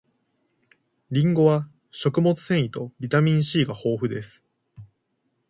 [1.11, 4.43] りんごは食物繊維とビタミン C が豊富です